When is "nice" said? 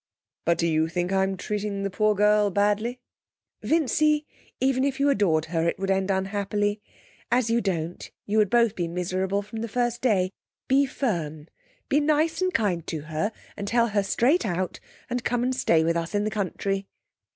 11.99-12.41